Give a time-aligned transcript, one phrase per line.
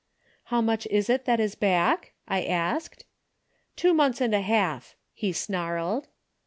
[0.45, 3.05] "'How much is it that is back?' I asked.
[3.75, 6.07] "'Two months and a half,' he snarled.